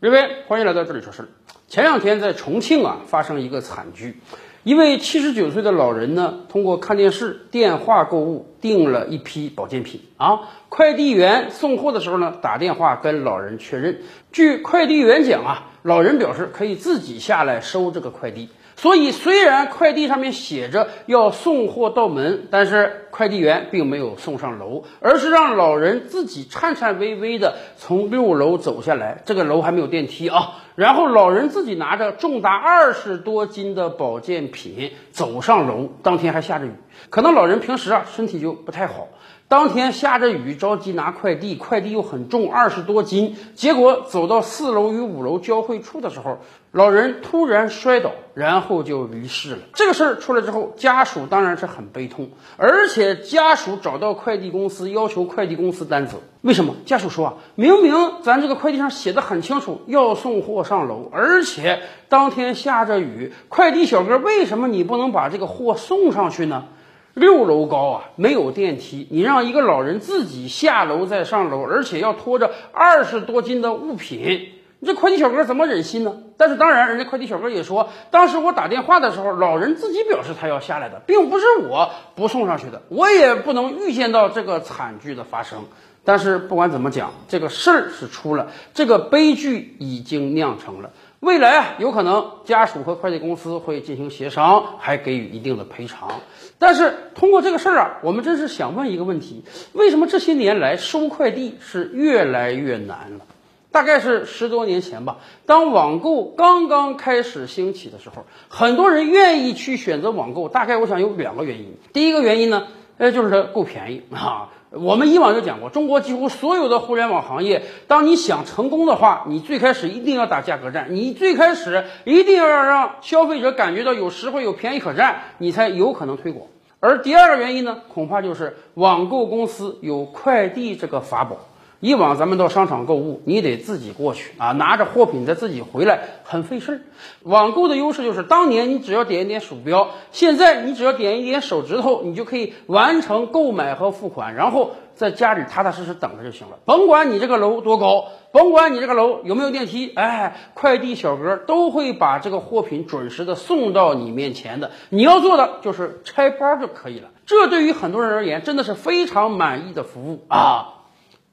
[0.00, 1.28] 瑞威，欢迎来到这里说事儿。
[1.68, 4.18] 前两天在重庆啊，发生一个惨剧，
[4.62, 10.48] 一位七十九岁的老人呢，通过看电视、电话购物订了一批保健品啊。
[10.70, 14.00] 快递员送货的时候呢，打电话跟老人确认。
[14.32, 18.48] 据快递员讲啊，老人表示可以自己下来收这个快递。
[18.76, 29.20] 所以，虽然快递上面写着要送货到门，但是快递员并没有送上楼，而是让老人自己颤颤巍巍的从六楼走下来。
[29.26, 30.62] 这个楼还没有电梯啊。
[30.76, 35.90] 然后老人自己拿着重达二十多斤的保健品走上楼。
[36.02, 36.72] 当天还下着雨，
[37.10, 39.08] 可能老人平时啊身体就不太好。
[39.50, 43.36] 当天下着雨，着急拿快递，快递又很重，二十多斤。
[43.56, 46.38] 结果走到四楼与五楼交汇处的时候，
[46.70, 49.58] 老人突然摔倒，然后就离世了。
[49.74, 56.18] 这个事儿出来之后，家属当然是很悲痛，而且家属找到快递公司，要求快递公司担责。
[56.42, 56.72] 为什么？
[56.86, 57.92] 家属说啊，明明
[58.22, 66.66] 咱这个快递上写的很清楚，要送货上楼，而且当天下着雨，快递小哥为什么你不能把这个货送上去呢？
[67.14, 76.14] 六楼高啊，没有电梯，你让一个老人自己下楼再上楼，而且要拖着二十多斤的物品，你这快递小哥怎么忍心呢？
[76.36, 85.64] 但是当然，人家快递小哥也说，当时我打电话的时候，老人自己表示他要下来的，并不是我不送上去的，我也不能预见到这个惨剧的发生。
[86.02, 90.90] 但是不管怎么讲，这个事儿是出了，这个悲剧已经酿成了。
[91.20, 96.12] 未来啊，有可能家属和快递公司会进行协商，还给予一定的赔偿。
[96.58, 103.26] 但是通过这个事儿啊，我们真是想问一个问题：为什么这些年来收快递是越来越难了？
[103.70, 110.48] 大概是十多年前吧，当网购刚刚开始兴起的时候，很多人愿意去选择网购。
[110.48, 111.76] 大概我想有两个原因。
[111.92, 112.66] 第一个原因呢，
[113.00, 114.50] 呃，就是它够便宜啊。
[114.72, 126.46] 我们以往就讲过，中国几乎所有的互联网行业，当你想成功的话，你最开始一定要打价格战，你最开始一定要让消费者感觉到有实惠、有便宜可占，你才有可能推广。
[126.78, 131.38] 而第二个原因呢，恐怕就是网购公司有快递这个法宝。
[131.80, 136.80] 以往咱们到商场购物，你得自己过去啊，拿着货品再自己回来，很费事儿。
[137.22, 146.58] 网购的优势就是，当年你只要点一点鼠标，现在你只要点一点手指头，你就可以完成购买和付款，然后在家里踏踏实实等着就行了。
[146.66, 154.70] 甭管你这个楼多高，甭管你这个楼有没有电梯，哎，快递小哥都会把这个货品准时的送到你面前的。
[154.90, 157.08] 你要做的就是拆包就可以了。
[157.24, 160.74] 这对于很多人而言，真的是非常满意的服务啊。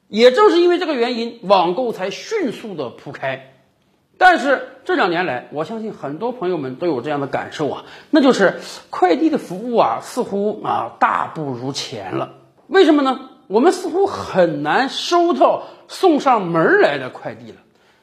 [0.08, 3.52] 也正是因为这个原因，网购才迅速的铺开。
[4.16, 8.54] 但是这两年来，我相信很多朋友们都有这样的感受啊，那就是
[8.90, 12.34] 快递的服务啊，似乎啊大不如前了。
[12.66, 13.30] 为什么呢？
[13.46, 17.58] 我们似乎很难收到送上门来的快递了。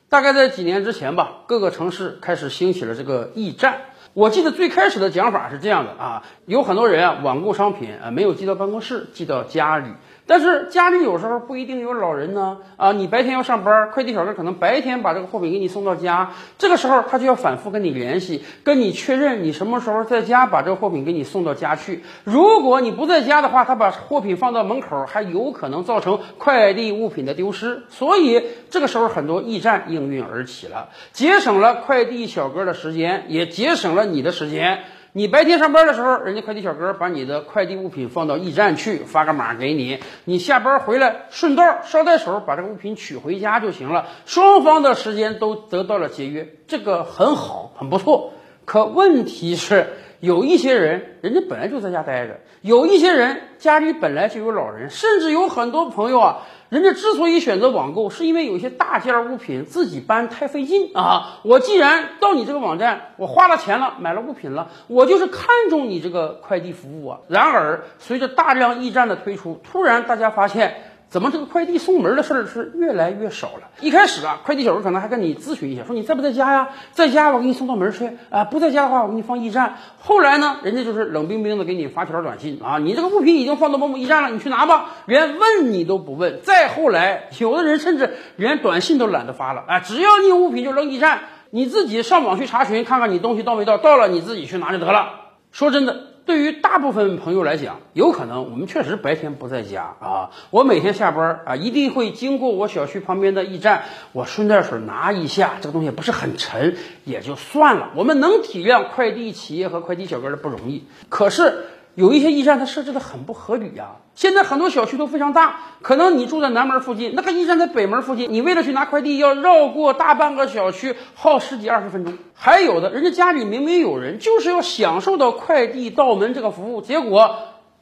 [0.07, 3.81] 大概在几年之前吧，各个城市开始兴起了这个驿站。
[4.13, 9.89] 我记得最开始的讲法是这样的啊，有很多人啊，网购商品啊没有寄到办公室，寄到家里。
[10.27, 22.03] 但是家里有时候不一定有老人呢，啊，你白天要上班，快递小哥可能白天把这个货品给你送到家，这个时候他就要反复跟你联系，跟你确认你什么时候在家，把这个货品给你送到家去。
[22.23, 27.83] 如果你不在家的话，他把货品放到门口，还有可能造成快递物品的丢失。
[27.89, 34.79] 所以这个时候很多驿站应运而起了，节省了快递小哥的时间，也节省了你的时间。
[35.17, 39.99] 你白天上班的时候，人家快递小哥把你的快递物品放到驿站去，发个码给你。
[40.25, 44.07] 你下班回来，顺道捎带手把这个物品取回家就行了。
[44.25, 48.33] 双方的时间都得到了节约，这个很好，很不错。
[48.65, 49.93] 可问题是，
[50.25, 56.39] 有一些人，人家本来就在家待着；有一些人家里本来就有老人，甚至有很多朋友啊。
[56.69, 61.39] 人家之所以选择网购，是因为有些大件物品自己搬太费劲啊。
[61.43, 67.19] 我既然到你这个网站，我花了钱了，买了物品了，我就是看中你这个快递服务啊。
[67.27, 70.75] 然而，随着大量驿站的推出，突然大家发现。
[71.15, 73.69] 怎么这个快递送门的事儿是越来越少了？
[73.79, 76.67] 一开始啊，快递小哥可能还跟你咨询一下，说你在不在家呀？
[76.91, 79.77] 在家我给你送到门去啊，不在家的话我给你放驿站。
[79.97, 86.41] 后来呢，人家就是冷冰冰的给你发条短信啊，你这个物品已经放到某某驿站了，你去拿吧，连问你都不问。
[86.43, 95.11] 再后来，有的人甚至连短信都懒得发了啊，只要你有物品就扔驿站，你自己上网去查询看看你东西到没到，到了你自己去拿就得了。
[95.53, 96.04] 说真的。
[96.25, 100.31] 对于大部分朋友来讲，有可能我们确实白天不在家啊。
[100.49, 107.91] 我每天下班啊，一定会经过我小区旁边的驿站，我顺带手拿一下，这个东西不是很沉，也就算了。
[107.95, 113.95] 我们能体谅快递企业和快递小哥的不容易，可是有一些驿站它设置的很不合理呀。
[114.13, 122.17] 现在很多小区都非常大，可能你住在南门附近，那个驿站在北门附近，你为了去拿快递要绕过大半个小区，耗十几二十分钟。
[122.33, 127.37] 还有的人家家里明明有人，就是要享受到快递到门这个服务，结果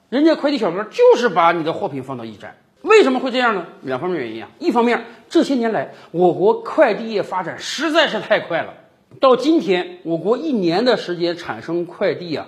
[0.10, 2.56] 人家快递小哥就是把你的货品放到驿站。
[2.81, 3.65] 为什么会这样呢？
[3.81, 4.50] 两方面原因啊。
[4.60, 8.74] 一方面，这些年来我国快递业发展实在是太快了，
[9.19, 12.48] 到今天我国一年的时间产生快递啊，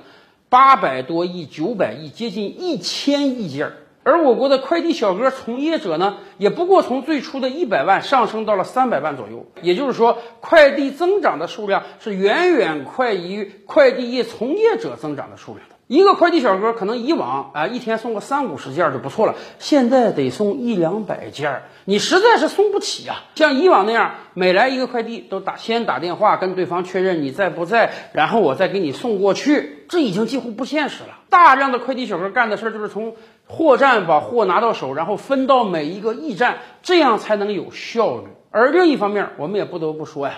[0.55, 3.73] 八百多亿、九百亿，接近一千亿件儿。
[4.03, 9.47] 而我国的快递小哥从业者呢，也不过从最初的一百万上升到了三百万左右。
[9.61, 15.74] 也就是说，快递增长的数量是远远快于快递业从业者增长的数量的。
[15.87, 23.25] 一个快递小哥可能以往啊一天送个三五十件就不错了，现在得送一两百件，你实在是送不起啊！
[23.35, 31.19] 像以往那样，每来一个快递都打先打电话跟对方确认你在不在，然后我再给你送过去，这已经几乎不现实了。
[31.29, 33.15] 大量的快递小哥干的事儿就是从
[33.45, 38.23] 货站把货拿到手，然后分到每一个驿站，这样才能有效率。
[38.49, 40.33] 而另一方面，我们也不得不说呀。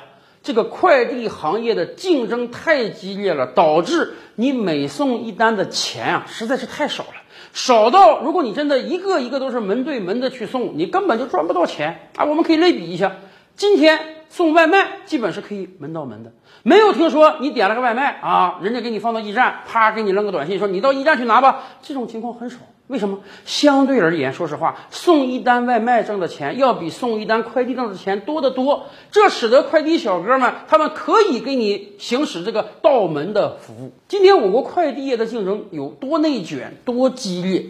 [0.47, 7.15] 这个快递行业的竞争太激烈了，导致你每送一单的钱啊实在是太少了，
[7.51, 12.23] 少到如果你真的一个一个都是门对门的去送，你根本就赚不到钱啊！
[12.23, 13.17] 我们可以类比一下，
[13.57, 13.99] 今天
[14.29, 16.31] 送外卖基本是可以门到门的，
[16.63, 22.59] 没有听说你点了个外卖啊，人家给你放到驿站，啪给你扔个短信说你到驿站去拿吧，这种情况很少。
[22.87, 23.19] 为什么？
[23.45, 28.85] 相对而言，说实话，送一单外卖挣的钱要比送一单快递挣的钱多得多。
[29.11, 33.91] 这使得快递小哥们他们可以给你行使这个道门的服务。
[34.07, 37.65] 今天我国快递业的竞争有多内卷、多激烈？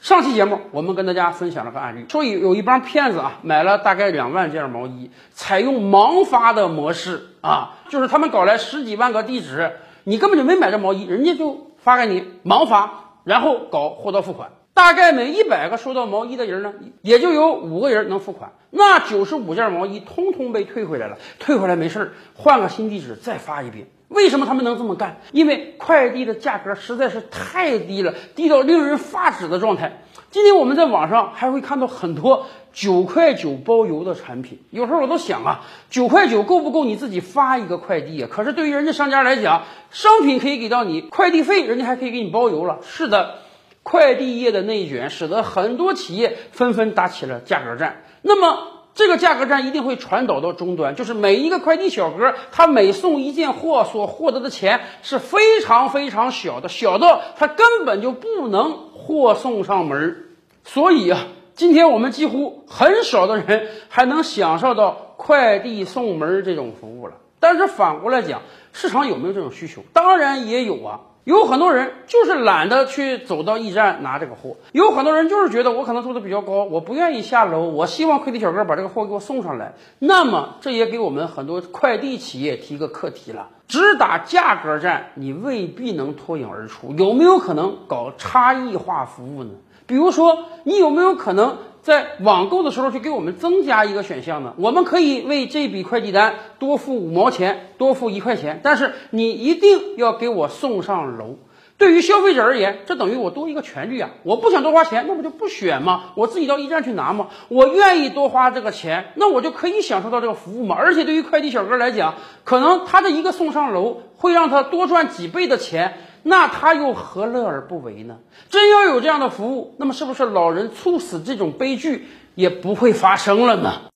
[0.00, 9.72] 上期节目我们跟大家分享了个案例，说有有一帮骗子啊，买了大概两万件毛衣，采用盲发的模式啊，就是他们搞来十几万个地址，
[10.02, 13.07] 你根本就没买这毛衣，人家就发给你盲发。
[13.28, 16.72] 然后搞货到付款，大概每一百个收到毛衣的人呢，
[17.02, 21.18] 也就有五个人能付款，那九十五件毛衣通通被退回来了。
[21.38, 23.86] 退回来没事，换个新地址再发一遍。
[24.08, 25.18] 为什么他们能这么干？
[25.32, 30.00] 因为快递的价格实在是太低了，低到令人发指的状态。
[30.30, 38.28] 今天我们在网上还会看到很多九块九包邮的产品，有时候我都想啊，九块九够不够你自己发一个快递啊？
[38.30, 42.80] 可是对于人家商家来讲，商品可以给到你，快递费人家还可以给你包邮了。
[42.82, 43.36] 是的，
[43.82, 48.02] 快递业的内卷使得很多企业纷纷打起了价格战。
[48.22, 48.77] 那么。
[48.98, 60.24] 这个价格战一定会传导到终端，就是每一个快递小哥，他每送一件货所获得的钱是非常非常小的，小到他根本就不能货送上门。
[60.64, 67.14] 所以啊，今天我们几乎很少的人还能享受到快递送门这种服务了。
[67.38, 68.42] 但是反过来讲，
[68.72, 69.82] 市场有没有这种需求？
[69.92, 71.02] 当然也有啊。
[71.28, 79.74] 有很多人就是懒得去走到驿站拿这个货，有很多人就是觉得我可能住的比较高，我不愿意下楼，我希望快递小哥把这个货给我送上来。
[79.98, 86.94] 那么这也给我们很多快递企业提个课题了：只打价格战，你未必能脱颖而出。
[86.96, 89.50] 有没有可能搞差异化服务呢？
[89.88, 91.58] 比如说，你有没有可能？
[91.80, 94.52] 在网购的时候，就给我们增加一个选项呢。
[94.58, 101.38] 我们可以为这笔快递单多付五毛钱，多付一块钱，但是你一定要给我送上楼。
[101.78, 104.10] 对于消费者而言，这等于我多一个权利啊！
[104.24, 106.12] 我不想多花钱，那不就不选吗？
[106.16, 107.28] 我自己到驿站去拿吗？
[107.48, 110.76] 我愿意多花这个钱，那我就可以享受到这个服务嘛。
[110.76, 115.94] 而且对于快递小哥来讲，可能他的一个送上楼会让他多赚几倍的钱。
[116.28, 118.18] 那他又何乐而不为呢？
[118.50, 123.80] 真要有这样的服务，那么是不是老人猝死这种悲剧也不会发生了呢？